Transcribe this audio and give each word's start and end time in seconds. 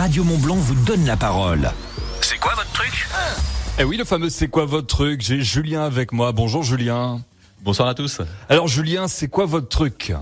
Radio 0.00 0.24
Montblanc 0.24 0.54
vous 0.54 0.74
donne 0.86 1.04
la 1.04 1.18
parole. 1.18 1.70
C'est 2.22 2.38
quoi 2.38 2.54
votre 2.54 2.72
truc? 2.72 3.06
Eh 3.78 3.84
oui, 3.84 3.98
le 3.98 4.06
fameux 4.06 4.30
c'est 4.30 4.48
quoi 4.48 4.64
votre 4.64 4.86
truc? 4.86 5.20
J'ai 5.20 5.42
Julien 5.42 5.84
avec 5.84 6.12
moi. 6.12 6.32
Bonjour 6.32 6.62
Julien. 6.62 7.20
Bonsoir 7.60 7.86
à 7.86 7.94
tous. 7.94 8.22
Alors 8.48 8.66
Julien, 8.66 9.08
c'est 9.08 9.28
quoi 9.28 9.44
votre 9.44 9.68
truc? 9.68 10.14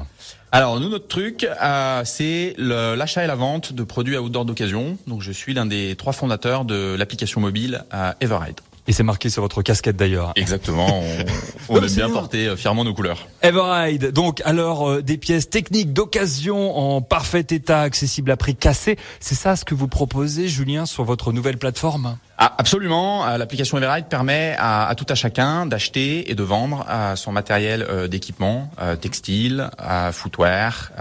Alors 0.50 0.80
nous, 0.80 0.88
notre 0.88 1.06
truc, 1.06 1.44
euh, 1.62 2.02
c'est 2.04 2.56
l'achat 2.58 3.22
et 3.22 3.28
la 3.28 3.36
vente 3.36 3.72
de 3.72 3.84
produits 3.84 4.18
outdoor 4.18 4.46
d'occasion. 4.46 4.98
Donc 5.06 5.22
je 5.22 5.30
suis 5.30 5.54
l'un 5.54 5.64
des 5.64 5.95
trois 5.95 6.12
fondateurs 6.12 6.64
de 6.64 6.96
l'application 6.98 7.40
mobile 7.40 7.84
euh, 7.95 8.12
Everride. 8.20 8.60
Et 8.89 8.93
c'est 8.93 9.02
marqué 9.02 9.29
sur 9.29 9.43
votre 9.43 9.61
casquette 9.61 9.96
d'ailleurs. 9.96 10.32
Exactement. 10.34 11.02
On, 11.68 11.75
on 11.77 11.82
aime 11.82 11.95
bien 11.95 12.09
porter 12.09 12.46
euh, 12.46 12.57
fièrement 12.57 12.84
nos 12.84 12.95
couleurs. 12.95 13.29
Everride, 13.43 14.12
donc 14.12 14.41
alors 14.46 14.89
euh, 14.89 15.03
des 15.03 15.18
pièces 15.18 15.50
techniques 15.50 15.93
d'occasion 15.93 16.77
en 16.77 17.03
parfait 17.03 17.46
état, 17.50 17.82
accessibles 17.82 18.30
à 18.30 18.39
prix 18.39 18.57
cassé. 18.57 18.96
C'est 19.21 19.35
ça 19.35 19.57
ce 19.57 19.66
que 19.66 19.75
vous 19.75 19.89
proposez, 19.89 20.48
Julien, 20.48 20.86
sur 20.86 21.04
votre 21.04 21.32
nouvelle 21.32 21.59
plateforme? 21.59 22.17
Absolument. 22.38 23.26
Euh, 23.26 23.38
L'application 23.38 23.78
Everride 23.78 24.06
permet 24.06 24.54
à, 24.58 24.86
à 24.86 24.94
tout 24.94 25.06
à 25.08 25.14
chacun 25.14 25.66
d'acheter 25.66 26.30
et 26.30 26.34
de 26.34 26.42
vendre 26.42 26.86
euh, 26.88 27.16
son 27.16 27.32
matériel 27.32 27.86
euh, 27.88 28.08
d'équipement, 28.08 28.70
euh, 28.80 28.96
textile, 28.96 29.70
footwear, 30.12 30.92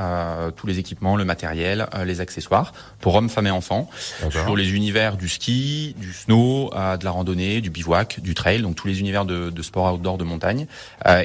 tous 0.55 0.67
les 0.67 0.79
équipements, 0.79 1.15
le 1.15 1.25
matériel, 1.25 1.87
les 2.05 2.21
accessoires 2.21 2.73
pour 2.99 3.15
hommes, 3.15 3.29
femmes 3.29 3.47
et 3.47 3.51
enfants, 3.51 3.89
sur 4.29 4.55
les 4.55 4.73
univers 4.73 5.17
du 5.17 5.29
ski, 5.29 5.95
du 5.97 6.13
snow, 6.13 6.71
de 6.71 7.03
la 7.03 7.11
randonnée, 7.11 7.61
du 7.61 7.69
bivouac, 7.69 8.19
du 8.21 8.33
trail, 8.33 8.61
donc 8.61 8.75
tous 8.75 8.88
les 8.88 8.99
univers 8.99 9.25
de, 9.25 9.49
de 9.49 9.61
sport 9.61 9.93
outdoor 9.93 10.17
de 10.17 10.23
montagne. 10.23 10.67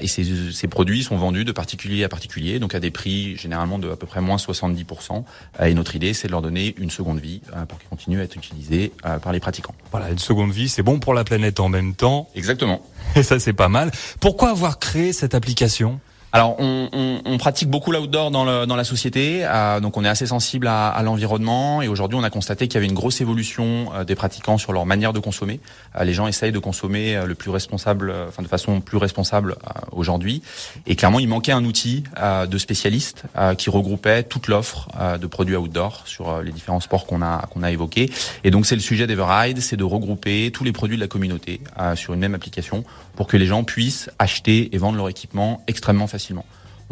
Et 0.01 0.07
ces, 0.07 0.25
ces 0.53 0.69
produits 0.69 1.03
sont 1.03 1.17
vendus 1.17 1.45
de 1.45 1.53
particulier 1.53 2.05
à 2.05 2.09
particulier, 2.09 2.59
donc 2.59 2.75
à 2.75 2.81
des 2.81 2.91
prix 2.91 3.37
généralement 3.37 3.79
de 3.79 3.91
à 3.91 3.97
peu 3.97 4.07
près 4.07 4.21
moins 4.21 4.37
70%. 4.37 5.25
Euh, 5.61 5.65
et 5.65 5.75
notre 5.75 5.97
idée, 5.97 6.15
c'est 6.15 6.29
de 6.29 6.33
leur 6.33 6.43
donner 6.43 6.75
une 6.79 6.91
seconde 6.91 7.21
vie 7.21 7.41
pour 7.69 7.79
qu'ils 7.79 7.89
continuent 7.89 8.21
à 8.21 8.25
être 8.25 8.37
utilisés 8.37 8.93
par 9.23 9.33
les 9.33 9.41
pratiquants. 9.41 9.75
Voilà, 9.91 10.02
une 10.11 10.19
seconde 10.19 10.53
vie, 10.53 10.69
c'est 10.69 10.83
bon 10.83 10.99
pour 10.99 11.15
la 11.15 11.25
planète 11.25 11.61
en 11.61 11.69
même 11.69 11.95
temps. 11.95 12.29
Exactement. 12.35 12.81
Et 13.17 13.23
ça, 13.23 13.39
c'est 13.39 13.53
pas 13.53 13.69
mal. 13.69 13.91
Pourquoi 14.21 14.51
avoir 14.51 14.79
créé 14.79 15.13
cette 15.13 15.35
application? 15.35 16.01
Alors, 16.35 16.57
on, 16.59 16.89
on, 16.95 17.21
on 17.27 17.37
pratique 17.37 17.69
beaucoup 17.69 17.93
l'outdoor 17.93 18.31
dans, 18.31 18.47
le, 18.47 18.65
dans 18.65 18.75
la 18.75 18.85
société, 18.85 19.41
euh, 19.45 19.81
donc 19.81 19.99
on 19.99 20.05
est 20.05 20.09
assez 20.09 20.27
sensible 20.27 20.67
à, 20.67 20.89
à 20.89 21.03
l'environnement. 21.03 21.83
Et 21.83 21.89
aujourd'hui, 21.89 22.19
on 22.19 22.25
a 22.25 22.31
constaté 22.31 22.69
qu'il 22.69 22.77
y 22.77 22.79
avait 22.79 22.87
une 22.87 22.95
grosse 22.95 23.21
évolution 23.21 23.93
euh, 23.95 24.05
des 24.05 24.15
pratiquants 24.15 24.57
sur 24.57 24.73
leur 24.73 24.87
manière 24.87 25.13
de 25.13 25.19
consommer. 25.19 25.61
Euh, 25.95 26.05
les 26.05 26.15
gens 26.15 26.27
essayent 26.27 26.51
de 26.51 26.59
consommer 26.59 27.17
euh, 27.17 27.27
le 27.27 27.35
plus 27.35 27.51
responsable, 27.51 28.09
euh, 28.09 28.29
enfin 28.29 28.43
de 28.43 28.49
façon 28.49 28.81
plus 28.81 28.97
responsable 28.97 29.57
euh, 29.67 29.81
aujourd'hui. 29.93 30.41
Et 30.87 30.97
clairement, 30.97 31.19
il 31.19 31.29
manquait 31.29 31.53
un 31.53 31.67
outil 31.67 32.05
de 32.49 32.59
spécialistes 32.59 33.25
euh, 33.37 33.55
qui 33.55 33.69
regroupait 33.69 34.23
toute 34.23 34.49
l'offre 34.49 34.89
de 35.21 35.27
produits 35.27 35.57
outdoor 35.57 36.03
sur 36.07 36.41
les 36.41 36.51
différents 36.51 36.81
sports 36.81 37.05
qu'on 37.05 37.21
a 37.21 37.47
qu'on 37.51 37.63
a 37.63 37.71
évoqués. 37.71 38.11
Et 38.43 38.51
donc, 38.51 38.65
c'est 38.65 38.75
le 38.75 38.81
sujet 38.81 39.07
d'Everride, 39.07 39.61
c'est 39.61 39.77
de 39.77 39.85
regrouper 39.85 40.51
tous 40.51 40.65
les 40.65 40.73
produits 40.73 40.97
de 40.97 41.03
la 41.03 41.09
communauté 41.09 41.61
sur 41.95 42.15
une 42.15 42.21
même 42.21 42.35
application 42.35 42.85
pour 43.17 43.27
que 43.27 43.37
les 43.37 43.47
gens 43.47 43.65
puissent 43.65 44.09
acheter 44.19 44.75
et 44.75 44.79
vendre 44.79 44.97
leur 44.97 45.11
équipement 45.11 45.63
extrêmement 45.67 46.07
facilement. 46.07 46.22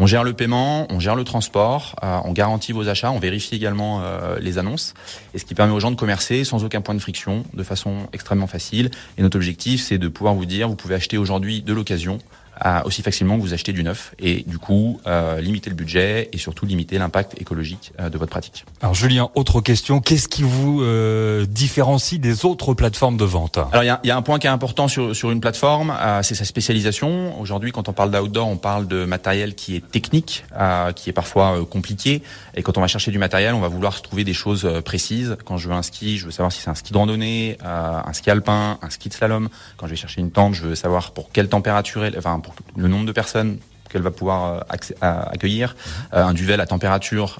On 0.02 0.06
gère 0.06 0.24
le 0.24 0.32
paiement, 0.32 0.86
on 0.88 0.98
gère 0.98 1.14
le 1.14 1.24
transport, 1.24 1.94
euh, 2.02 2.20
on 2.24 2.32
garantit 2.32 2.72
vos 2.72 2.88
achats, 2.88 3.10
on 3.10 3.18
vérifie 3.18 3.54
également 3.54 4.00
euh, 4.02 4.38
les 4.40 4.56
annonces, 4.56 4.94
et 5.34 5.38
ce 5.38 5.44
qui 5.44 5.54
permet 5.54 5.74
aux 5.74 5.80
gens 5.80 5.90
de 5.90 5.96
commercer 5.96 6.42
sans 6.44 6.64
aucun 6.64 6.80
point 6.80 6.94
de 6.94 7.00
friction, 7.00 7.44
de 7.52 7.62
façon 7.62 8.08
extrêmement 8.14 8.46
facile. 8.46 8.90
Et 9.18 9.22
notre 9.22 9.36
objectif, 9.36 9.82
c'est 9.82 9.98
de 9.98 10.08
pouvoir 10.08 10.34
vous 10.34 10.46
dire, 10.46 10.68
vous 10.68 10.74
pouvez 10.74 10.94
acheter 10.94 11.18
aujourd'hui 11.18 11.60
de 11.60 11.74
l'occasion 11.74 12.18
euh, 12.64 12.80
aussi 12.84 13.02
facilement 13.02 13.36
que 13.36 13.42
vous 13.42 13.54
achetez 13.54 13.72
du 13.72 13.82
neuf, 13.82 14.14
et 14.18 14.44
du 14.46 14.58
coup 14.58 15.00
euh, 15.06 15.40
limiter 15.40 15.70
le 15.70 15.76
budget 15.76 16.28
et 16.32 16.38
surtout 16.38 16.66
limiter 16.66 16.98
l'impact 16.98 17.40
écologique 17.40 17.92
euh, 17.98 18.08
de 18.10 18.18
votre 18.18 18.30
pratique. 18.30 18.64
Alors 18.82 18.94
Julien, 18.94 19.30
autre 19.34 19.60
question. 19.60 20.00
Qu'est-ce 20.00 20.28
qui 20.28 20.42
vous 20.42 20.82
euh, 20.82 21.46
différencie 21.46 22.20
des 22.20 22.44
autres 22.44 22.74
plateformes 22.74 23.16
de 23.16 23.24
vente? 23.24 23.58
Alors 23.58 23.82
il 23.82 23.86
y 23.86 23.90
a, 23.90 24.00
y 24.04 24.10
a 24.10 24.16
un 24.16 24.22
point 24.22 24.38
qui 24.38 24.46
est 24.46 24.50
important 24.50 24.88
sur, 24.88 25.14
sur 25.14 25.30
une 25.30 25.40
plateforme, 25.40 25.94
euh, 25.98 26.22
c'est 26.22 26.34
sa 26.34 26.44
spécialisation. 26.44 27.40
Aujourd'hui, 27.40 27.72
quand 27.72 27.88
on 27.88 27.92
parle 27.92 28.10
d'outdoor, 28.10 28.48
on 28.48 28.56
parle 28.56 28.86
de 28.88 29.04
matériel 29.04 29.54
qui 29.54 29.76
est 29.76 29.90
technique, 29.90 30.44
euh, 30.58 30.92
qui 30.92 31.10
est 31.10 31.12
parfois 31.12 31.58
euh, 31.58 31.64
compliqué. 31.64 32.22
Et 32.54 32.62
quand 32.62 32.76
on 32.78 32.80
va 32.80 32.88
chercher 32.88 33.10
du 33.10 33.18
matériel, 33.18 33.54
on 33.54 33.60
va 33.60 33.68
vouloir 33.68 33.96
se 33.96 34.02
trouver 34.02 34.24
des 34.24 34.34
choses 34.34 34.68
précises. 34.84 35.36
Quand 35.44 35.56
je 35.56 35.68
veux 35.68 35.74
un 35.74 35.82
ski, 35.82 36.18
je 36.18 36.26
veux 36.26 36.30
savoir 36.30 36.52
si 36.52 36.60
c'est 36.60 36.70
un 36.70 36.74
ski 36.74 36.92
de 36.92 36.98
randonnée, 36.98 37.58
euh, 37.64 38.00
un 38.04 38.12
ski 38.12 38.30
alpin, 38.30 38.78
un 38.82 38.90
ski 38.90 39.08
de 39.08 39.14
slalom. 39.14 39.48
Quand 39.76 39.86
je 39.86 39.90
vais 39.92 39.96
chercher 39.96 40.20
une 40.20 40.30
tente, 40.30 40.54
je 40.54 40.62
veux 40.62 40.74
savoir 40.74 41.12
pour 41.12 41.30
quelle 41.32 41.48
température, 41.48 42.04
elle, 42.04 42.16
enfin 42.18 42.40
pour 42.40 42.49
le 42.76 42.88
nombre 42.88 43.06
de 43.06 43.12
personnes 43.12 43.58
qu'elle 43.90 44.02
va 44.02 44.10
pouvoir 44.10 44.54
euh, 44.54 44.60
euh, 45.02 45.22
accueillir, 45.30 45.76
euh, 46.14 46.24
un 46.24 46.32
duvet 46.32 46.54
à 46.54 46.66
température 46.66 47.38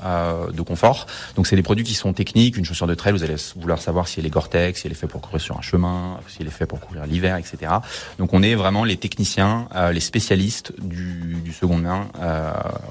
de 0.53 0.63
confort. 0.63 1.07
Donc 1.37 1.47
c'est 1.47 1.57
des 1.57 1.63
produits 1.63 1.85
qui 1.85 1.95
sont 1.95 2.13
techniques. 2.13 2.57
Une 2.57 2.65
chaussure 2.65 2.87
de 2.87 2.95
trail, 2.95 3.13
vous 3.13 3.23
allez 3.23 3.37
vouloir 3.57 3.81
savoir 3.81 4.09
si 4.09 4.21
elle 4.21 4.27
est 4.27 4.31
Gore-Tex, 4.31 4.81
si 4.81 4.87
elle 4.87 4.93
est 4.93 4.97
faite 4.97 5.11
pour 5.11 5.21
courir 5.21 5.41
sur 5.41 5.59
un 5.59 5.63
chemin, 5.63 6.19
si 6.29 6.39
elle 6.41 6.49
est 6.49 6.51
faite 6.51 6.69
pour 6.69 6.81
courir 6.81 7.07
l'hiver, 7.07 7.37
etc. 7.37 7.73
Donc 8.19 8.33
on 8.33 8.43
est 8.43 8.55
vraiment 8.55 8.85
les 8.85 8.97
techniciens, 8.97 9.69
les 9.93 10.01
spécialistes 10.01 10.73
du, 10.81 11.37
du 11.45 11.53
second 11.53 11.77
main 11.77 12.09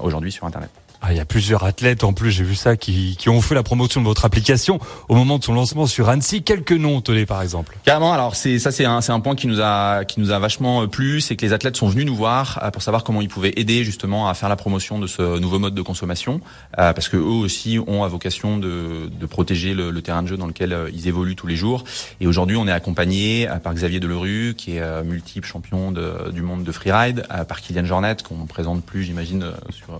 aujourd'hui 0.02 0.32
sur 0.32 0.46
Internet. 0.46 0.70
Ah, 1.02 1.12
il 1.12 1.16
y 1.16 1.20
a 1.20 1.24
plusieurs 1.24 1.64
athlètes 1.64 2.04
en 2.04 2.12
plus, 2.12 2.30
j'ai 2.30 2.44
vu 2.44 2.54
ça, 2.54 2.76
qui, 2.76 3.16
qui 3.18 3.30
ont 3.30 3.40
fait 3.40 3.54
la 3.54 3.62
promotion 3.62 4.02
de 4.02 4.06
votre 4.06 4.26
application 4.26 4.78
au 5.08 5.14
moment 5.14 5.38
de 5.38 5.44
son 5.44 5.54
lancement 5.54 5.86
sur 5.86 6.10
Annecy. 6.10 6.42
Quelques 6.42 6.72
noms, 6.72 7.00
tenez 7.00 7.24
par 7.24 7.40
exemple. 7.40 7.78
Carrément. 7.84 8.12
Alors 8.12 8.36
c'est 8.36 8.58
ça, 8.58 8.70
c'est 8.70 8.84
un, 8.84 9.00
c'est 9.00 9.12
un 9.12 9.20
point 9.20 9.34
qui 9.34 9.46
nous 9.46 9.62
a 9.62 10.04
qui 10.04 10.20
nous 10.20 10.30
a 10.30 10.38
vachement 10.38 10.86
plu, 10.88 11.22
c'est 11.22 11.36
que 11.36 11.46
les 11.46 11.54
athlètes 11.54 11.76
sont 11.76 11.88
venus 11.88 12.04
nous 12.04 12.14
voir 12.14 12.70
pour 12.74 12.82
savoir 12.82 13.02
comment 13.02 13.22
ils 13.22 13.30
pouvaient 13.30 13.49
aider 13.56 13.84
justement 13.84 14.28
à 14.28 14.34
faire 14.34 14.48
la 14.48 14.56
promotion 14.56 14.98
de 14.98 15.06
ce 15.06 15.38
nouveau 15.38 15.58
mode 15.58 15.74
de 15.74 15.82
consommation, 15.82 16.40
euh, 16.78 16.92
parce 16.92 17.08
que 17.08 17.16
eux 17.16 17.22
aussi 17.22 17.78
ont 17.86 18.04
à 18.04 18.08
vocation 18.08 18.58
de, 18.58 19.10
protéger 19.28 19.74
le, 19.74 20.02
terrain 20.02 20.22
de 20.22 20.28
jeu 20.28 20.36
dans 20.36 20.46
lequel 20.46 20.72
euh, 20.72 20.90
ils 20.92 21.08
évoluent 21.08 21.36
tous 21.36 21.46
les 21.46 21.56
jours. 21.56 21.84
Et 22.20 22.26
aujourd'hui, 22.26 22.56
on 22.56 22.66
est 22.66 22.72
accompagné 22.72 23.48
euh, 23.48 23.56
par 23.56 23.74
Xavier 23.74 24.00
Delerue, 24.00 24.54
qui 24.56 24.76
est 24.76 25.02
multiple 25.04 25.46
champion 25.46 25.92
du 25.92 26.42
monde 26.42 26.64
de 26.64 26.72
freeride, 26.72 27.26
par 27.48 27.60
Kylian 27.60 27.84
Jornet, 27.84 28.16
qu'on 28.26 28.36
ne 28.38 28.46
présente 28.46 28.82
plus, 28.84 29.04
j'imagine, 29.04 29.52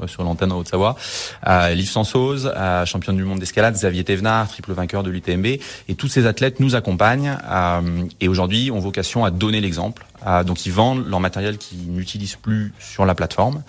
sur, 0.06 0.24
l'antenne 0.24 0.52
en 0.52 0.58
Haute-Savoie, 0.58 0.96
euh, 1.46 1.74
Liv 1.74 1.88
Sansoz, 1.88 2.52
euh, 2.54 2.84
championne 2.84 3.16
du 3.16 3.24
monde 3.24 3.38
d'escalade, 3.38 3.74
Xavier 3.74 4.04
Thévenard, 4.04 4.48
triple 4.48 4.72
vainqueur 4.72 5.02
de 5.02 5.10
l'UTMB, 5.10 5.46
et 5.46 5.94
tous 5.96 6.08
ces 6.08 6.26
athlètes 6.26 6.60
nous 6.60 6.74
accompagnent 6.74 7.36
et 8.20 8.28
aujourd'hui 8.28 8.70
ont 8.70 8.80
vocation 8.80 9.24
à 9.24 9.30
donner 9.30 9.60
l'exemple. 9.60 10.06
Euh, 10.26 10.44
donc 10.44 10.66
ils 10.66 10.72
vendent 10.72 11.06
leur 11.08 11.20
matériel 11.20 11.56
qu'ils 11.58 11.90
n'utilisent 11.92 12.36
plus 12.36 12.72
sur 12.78 13.04
la 13.06 13.14
plateforme. 13.14 13.62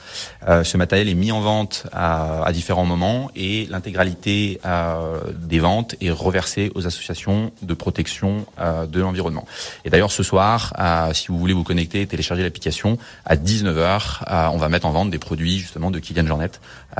Euh, 0.47 0.63
ce 0.63 0.77
matériel 0.77 1.07
est 1.09 1.13
mis 1.13 1.31
en 1.31 1.41
vente 1.41 1.87
à, 1.93 2.43
à 2.43 2.51
différents 2.51 2.85
moments 2.85 3.31
et 3.35 3.67
l'intégralité 3.69 4.59
euh, 4.65 5.19
des 5.35 5.59
ventes 5.59 5.95
est 6.01 6.09
reversée 6.11 6.71
aux 6.75 6.85
associations 6.87 7.51
de 7.61 7.73
protection 7.73 8.45
euh, 8.59 8.85
de 8.85 8.99
l'environnement. 8.99 9.45
Et 9.85 9.89
d'ailleurs 9.89 10.11
ce 10.11 10.23
soir, 10.23 10.73
si 11.13 11.27
vous 11.27 11.37
voulez 11.39 11.53
vous 11.53 11.63
connecter 11.63 12.01
et 12.01 12.07
télécharger 12.07 12.43
l'application, 12.43 12.97
à 13.25 13.35
19h, 13.35 14.19
euh, 14.29 14.47
on 14.51 14.57
va 14.57 14.69
mettre 14.69 14.85
en 14.85 14.91
vente 14.91 15.09
des 15.09 15.19
produits 15.19 15.57
justement 15.59 15.91
de 15.91 15.99
Kylian 15.99 16.27
Jornet. 16.27 16.51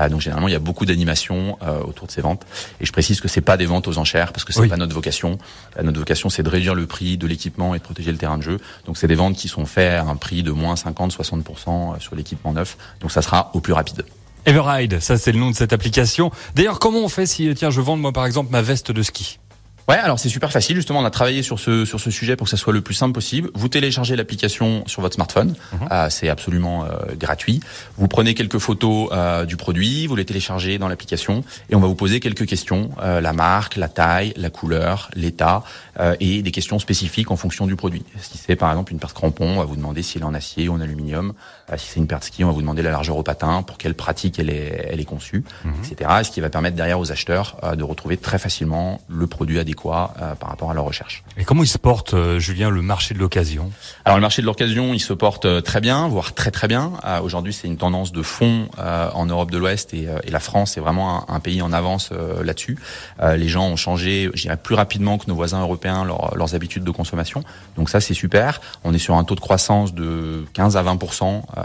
Donc 0.10 0.22
généralement 0.22 0.48
il 0.48 0.54
y 0.54 0.56
a 0.56 0.60
beaucoup 0.60 0.86
d'animation 0.86 1.58
euh, 1.64 1.82
autour 1.84 2.08
de 2.08 2.12
ces 2.14 2.22
ventes. 2.22 2.46
Et 2.80 2.86
je 2.86 2.92
précise 2.94 3.20
que 3.20 3.28
c'est 3.28 3.42
pas 3.42 3.58
des 3.58 3.66
ventes 3.66 3.88
aux 3.90 3.98
enchères 3.98 4.32
parce 4.32 4.46
que 4.46 4.54
c'est 4.54 4.62
Oui. 4.62 4.70
pas 4.70 4.78
notre 4.78 4.94
vocation. 4.96 5.38
Notre 5.82 6.00
vocation 6.00 6.30
c'est 6.30 6.44
de 6.44 6.50
réduire 6.50 6.76
le 6.76 6.86
prix 6.86 7.18
de 7.18 7.28
l'équipement 7.28 7.76
et 7.76 7.80
de 7.80 7.84
protéger 7.84 8.12
le 8.12 8.18
terrain 8.18 8.38
de 8.38 8.44
jeu. 8.44 8.58
Donc 8.86 8.98
c'est 8.98 9.08
des 9.08 9.16
ventes 9.16 9.36
qui 9.42 9.48
sont 9.48 9.66
faites 9.66 10.00
à 10.00 10.04
un 10.04 10.16
prix 10.16 10.44
de 10.44 10.52
moins 10.52 10.76
50-60% 10.76 12.00
sur 12.00 12.16
l'équipement 12.16 12.54
neuf. 12.54 12.78
Donc 13.00 13.12
ça 13.12 13.22
sera 13.22 13.52
au 13.54 13.60
plus 13.60 13.74
rapide. 13.74 14.06
Everride, 14.46 15.00
ça 15.00 15.18
c'est 15.18 15.32
le 15.32 15.40
nom 15.40 15.52
de 15.52 15.56
cette 15.56 15.74
application. 15.74 16.32
D'ailleurs, 16.56 16.80
comment 16.80 17.00
on 17.00 17.10
fait 17.10 17.26
si, 17.26 17.54
tiens, 17.56 17.70
je 17.70 17.82
vends 17.82 17.98
moi 17.98 18.12
par 18.12 18.26
exemple 18.26 18.52
ma 18.52 18.62
veste 18.62 18.92
de 18.92 19.02
ski? 19.02 19.40
Ouais, 19.88 19.96
alors 19.96 20.20
c'est 20.20 20.30
super 20.30 20.52
facile. 20.52 20.76
Justement, 20.76 21.00
on 21.00 21.06
a 21.06 21.10
travaillé 21.10 21.44
sur 21.44 21.60
ce 21.60 21.86
sur 21.86 22.00
ce 22.00 22.12
sujet 22.12 22.36
pour 22.36 22.46
que 22.46 22.52
ça 22.52 22.58
soit 22.58 22.74
le 22.74 22.82
plus 22.82 22.94
simple 22.94 23.14
possible. 23.14 23.50
Vous 23.54 23.68
téléchargez 23.68 24.16
l'application 24.16 24.84
sur 24.88 25.02
votre 25.02 25.16
smartphone. 25.16 25.56
Euh, 25.92 26.08
c'est 26.10 26.30
absolument 26.30 26.86
euh, 26.86 27.16
gratuit. 27.18 27.60
Vous 27.98 28.08
prenez 28.08 28.34
quelques 28.34 28.60
photos 28.60 29.10
euh, 29.12 29.46
du 29.46 29.58
produit, 29.58 30.08
vous 30.08 30.16
les 30.16 30.26
téléchargez 30.26 30.78
dans 30.78 30.88
l'application 30.88 31.44
et 31.70 31.76
on 31.76 31.80
va 31.80 31.88
vous 31.88 31.96
poser 31.96 32.20
quelques 32.20 32.46
questions 32.46 32.92
euh, 33.02 33.22
la 33.22 33.34
marque, 33.34 33.76
la 33.76 33.90
taille, 33.90 34.34
la 34.38 34.50
couleur, 34.50 35.10
l'état 35.16 35.64
euh, 36.00 36.16
et 36.20 36.42
des 36.42 36.52
questions 36.52 36.80
spécifiques 36.80 37.32
en 37.32 37.36
fonction 37.36 37.68
du 37.68 37.76
produit. 37.76 38.04
Si 38.20 38.38
c'est 38.38 38.56
par 38.56 38.70
exemple 38.70 38.94
une 38.94 39.00
paire 39.00 39.10
de 39.10 39.14
crampons, 39.16 39.56
on 39.56 39.60
va 39.60 39.66
vous 39.66 39.76
demander 39.76 40.04
s'il 40.04 40.22
est 40.22 40.26
en 40.26 40.34
acier 40.34 40.70
ou 40.70 40.74
en 40.74 40.80
aluminium. 40.80 41.34
Euh, 41.72 41.78
si 41.78 41.88
c'est 41.88 42.00
une 42.00 42.08
paire 42.08 42.20
de 42.20 42.24
ski, 42.24 42.44
on 42.44 42.48
va 42.48 42.54
vous 42.54 42.62
demander 42.62 42.82
la 42.82 42.92
largeur 42.92 43.18
au 43.18 43.24
patin, 43.24 43.64
pour 43.64 43.78
quelle 43.78 43.96
pratique 43.96 44.40
elle 44.40 44.50
est 44.50 44.90
elle 44.92 45.00
est 45.00 45.06
conçue, 45.06 45.44
etc. 45.84 46.10
Ce 46.24 46.32
qui 46.32 46.40
va 46.40 46.50
permettre 46.50 46.76
derrière 46.76 47.00
aux 47.00 47.12
acheteurs 47.12 47.58
euh, 47.64 47.76
de 47.76 47.84
retrouver 47.84 48.18
très 48.18 48.38
facilement 48.38 49.02
le 49.10 49.28
produit 49.28 49.60
adéquat 49.60 49.71
adéquat 49.72 50.14
par 50.40 50.50
rapport 50.50 50.72
à 50.72 50.74
leur 50.74 50.86
recherche. 50.86 51.24
Et 51.38 51.44
comment 51.44 51.64
il 51.64 51.68
se 51.68 51.78
porte, 51.78 52.16
Julien, 52.38 52.70
le 52.70 52.82
marché 52.82 53.14
de 53.14 53.20
l'occasion? 53.20 53.72
Alors 54.06 54.18
le 54.18 54.22
marché 54.22 54.42
de 54.42 54.48
l'occasion, 54.48 54.94
il 54.94 55.00
se 55.00 55.14
porte 55.14 55.64
très 55.64 55.82
bien, 55.82 56.08
voire 56.08 56.34
très 56.34 56.52
très 56.52 56.68
bien. 56.68 56.92
Aujourd'hui, 57.24 57.54
c'est 57.54 57.68
une 57.68 57.78
tendance 57.78 58.12
de 58.12 58.22
fond 58.22 58.68
en 58.78 59.26
Europe 59.26 59.52
de 59.52 59.58
l'Ouest 59.58 59.94
et, 59.94 60.08
et, 60.24 60.32
la 60.32 60.40
France 60.40 60.78
est 60.78 60.80
vraiment 60.80 61.30
un, 61.30 61.36
un 61.36 61.40
pays 61.40 61.62
en 61.62 61.72
avance 61.74 62.12
là-dessus. 62.44 62.78
les 63.22 63.48
gens 63.48 63.68
ont 63.68 63.76
changé, 63.76 64.30
je 64.34 64.44
dirais, 64.44 64.58
plus 64.58 64.76
rapidement 64.76 65.18
que 65.18 65.28
nos 65.28 65.36
voisins 65.36 65.62
européens 65.62 66.04
leur, 66.06 66.36
leurs 66.36 66.56
habitudes 66.56 66.84
de 66.84 66.92
consommation. 66.92 67.44
Donc 67.78 67.90
ça, 67.90 68.02
c'est 68.02 68.14
super. 68.14 68.62
On 68.84 68.94
est 68.94 69.00
sur 69.00 69.16
un 69.16 69.24
taux 69.24 69.36
de 69.36 69.40
croissance 69.40 69.94
de 69.94 70.46
15 70.54 70.78
à 70.78 70.82
20 70.82 71.00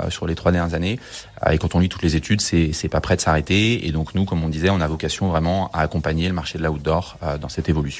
sur 0.08 0.26
les 0.26 0.34
trois 0.34 0.52
dernières 0.52 0.74
années. 0.74 0.98
Et 1.50 1.58
quand 1.58 1.74
on 1.74 1.80
lit 1.80 1.88
toutes 1.88 2.02
les 2.02 2.16
études, 2.16 2.40
c'est 2.40 2.72
c'est 2.72 2.88
pas 2.88 3.00
prêt 3.00 3.16
de 3.16 3.20
s'arrêter. 3.20 3.86
Et 3.86 3.92
donc 3.92 4.14
nous, 4.14 4.24
comme 4.24 4.42
on 4.42 4.48
disait, 4.48 4.70
on 4.70 4.80
a 4.80 4.86
vocation 4.86 5.28
vraiment 5.28 5.70
à 5.72 5.80
accompagner 5.80 6.28
le 6.28 6.34
marché 6.34 6.58
de 6.58 6.64
l'outdoor 6.64 7.16
dans 7.40 7.48
cette 7.48 7.68
évolution 7.68 7.95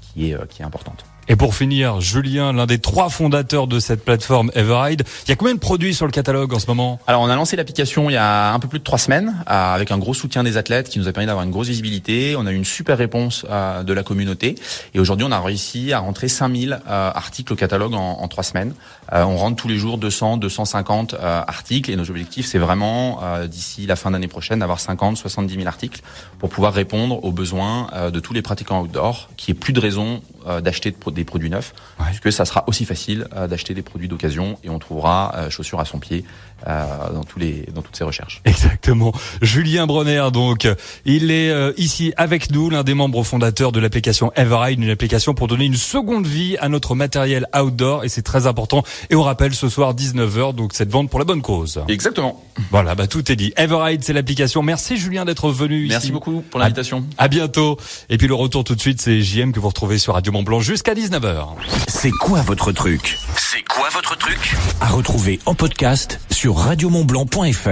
qui 0.00 0.30
est 0.30 0.48
qui 0.48 0.62
est 0.62 0.64
importante. 0.64 1.04
Et 1.28 1.36
pour 1.36 1.54
finir, 1.54 2.00
Julien, 2.00 2.52
l'un 2.52 2.66
des 2.66 2.78
trois 2.78 3.08
fondateurs 3.08 3.66
de 3.66 3.78
cette 3.78 4.04
plateforme 4.04 4.50
Everride, 4.54 5.04
il 5.26 5.28
y 5.28 5.32
a 5.32 5.36
combien 5.36 5.54
de 5.54 5.60
produits 5.60 5.94
sur 5.94 6.06
le 6.06 6.12
catalogue 6.12 6.52
en 6.52 6.58
ce 6.58 6.66
moment? 6.66 6.98
Alors 7.06 7.22
on 7.22 7.28
a 7.28 7.36
lancé 7.36 7.56
l'application 7.56 8.10
il 8.10 8.14
y 8.14 8.16
a 8.16 8.52
un 8.52 8.58
peu 8.58 8.66
plus 8.66 8.80
de 8.80 8.84
trois 8.84 8.98
semaines 8.98 9.44
euh, 9.48 9.74
avec 9.74 9.92
un 9.92 9.98
gros 9.98 10.14
soutien 10.14 10.42
des 10.42 10.56
athlètes 10.56 10.88
qui 10.88 10.98
nous 10.98 11.06
a 11.06 11.12
permis 11.12 11.26
d'avoir 11.26 11.44
une 11.44 11.52
grosse 11.52 11.68
visibilité. 11.68 12.34
On 12.36 12.46
a 12.46 12.52
eu 12.52 12.56
une 12.56 12.64
super 12.64 12.98
réponse 12.98 13.46
euh, 13.48 13.84
de 13.84 13.92
la 13.92 14.02
communauté 14.02 14.56
et 14.94 14.98
aujourd'hui 14.98 15.24
on 15.28 15.30
a 15.30 15.40
réussi 15.40 15.92
à 15.92 16.00
rentrer 16.00 16.28
5000 16.28 16.72
euh, 16.72 17.10
articles 17.14 17.52
au 17.52 17.56
catalogue 17.56 17.94
en, 17.94 18.26
trois 18.28 18.44
semaines. 18.44 18.74
on 19.12 19.36
rentre 19.36 19.56
tous 19.56 19.68
les 19.68 19.76
jours 19.76 19.98
200, 19.98 20.36
250 20.36 21.14
articles 21.20 21.90
et 21.90 21.96
nos 21.96 22.10
objectifs 22.10 22.46
c'est 22.46 22.58
vraiment 22.58 23.20
d'ici 23.48 23.86
la 23.86 23.96
fin 23.96 24.12
d'année 24.12 24.28
prochaine 24.28 24.60
d'avoir 24.60 24.78
50, 24.78 25.16
70 25.16 25.54
000 25.54 25.66
articles 25.66 26.00
pour 26.38 26.48
pouvoir 26.48 26.72
répondre 26.72 27.24
aux 27.24 27.32
besoins 27.32 27.88
de 28.12 28.20
tous 28.20 28.32
les 28.32 28.42
pratiquants 28.42 28.82
outdoor 28.82 29.28
qui 29.36 29.50
aient 29.50 29.54
plus 29.54 29.72
de 29.72 29.80
raisons 29.80 30.22
d'acheter 30.62 30.92
des 31.10 31.24
produits 31.24 31.50
neufs, 31.50 31.74
puisque 32.06 32.32
ça 32.32 32.44
sera 32.44 32.64
aussi 32.66 32.84
facile 32.84 33.26
euh, 33.36 33.46
d'acheter 33.46 33.74
des 33.74 33.82
produits 33.82 34.08
d'occasion 34.08 34.58
et 34.64 34.70
on 34.70 34.78
trouvera 34.78 35.32
euh, 35.36 35.50
chaussures 35.50 35.80
à 35.80 35.84
son 35.84 35.98
pied 35.98 36.24
euh, 36.66 37.12
dans 37.12 37.24
tous 37.24 37.38
les 37.38 37.66
dans 37.74 37.82
toutes 37.82 37.96
ces 37.96 38.04
recherches. 38.04 38.40
Exactement. 38.44 39.12
Julien 39.42 39.86
Bronner, 39.86 40.28
donc, 40.32 40.68
il 41.04 41.30
est 41.30 41.50
ici 41.78 42.12
avec 42.16 42.50
nous, 42.50 42.70
l'un 42.70 42.84
des 42.84 42.94
membres 42.94 43.22
fondateurs 43.22 43.72
de 43.72 43.80
l'application 43.80 44.32
Everride, 44.36 44.80
une 44.80 44.90
application 44.90 45.34
pour 45.34 45.48
donner 45.48 45.64
une 45.64 45.76
seconde 45.76 46.26
vie 46.26 46.56
à 46.58 46.68
notre 46.68 46.94
matériel 46.94 47.46
outdoor 47.58 48.04
et 48.04 48.08
c'est 48.08 48.22
très 48.22 48.46
important. 48.46 48.82
Et 49.08 49.14
on 49.14 49.22
rappelle 49.22 49.54
ce 49.54 49.68
soir 49.68 49.94
19h, 49.94 50.54
donc 50.54 50.74
cette 50.74 50.90
vente 50.90 51.10
pour 51.10 51.18
la 51.18 51.24
bonne 51.24 51.42
cause. 51.42 51.82
Exactement. 51.88 52.42
Voilà, 52.70 52.94
bah 52.94 53.06
tout 53.06 53.30
est 53.32 53.36
dit. 53.36 53.52
Everride, 53.56 54.04
c'est 54.04 54.12
l'application. 54.12 54.62
Merci 54.62 54.96
Julien 54.96 55.24
d'être 55.24 55.50
venu 55.50 55.86
Merci 55.88 56.06
ici. 56.06 56.12
beaucoup 56.12 56.42
pour 56.50 56.60
l'invitation. 56.60 57.04
À, 57.16 57.24
à, 57.24 57.28
bientôt. 57.28 57.78
Et 58.08 58.18
puis 58.18 58.28
le 58.28 58.34
retour 58.34 58.64
tout 58.64 58.74
de 58.74 58.80
suite, 58.80 59.00
c'est 59.00 59.20
JM 59.20 59.52
que 59.52 59.60
vous 59.60 59.68
retrouvez 59.68 59.98
sur 59.98 60.14
Radio 60.14 60.32
Mont 60.32 60.42
Blanc 60.42 60.60
jusqu'à 60.60 60.94
19h. 61.00 61.46
C'est 61.88 62.10
quoi 62.10 62.42
votre 62.42 62.72
truc? 62.72 63.16
C'est 63.34 63.62
quoi 63.62 63.88
votre 63.90 64.18
truc? 64.18 64.54
À 64.82 64.88
retrouver 64.88 65.40
en 65.46 65.54
podcast 65.54 66.20
sur 66.30 66.58
radiomontblanc.fr. 66.58 67.68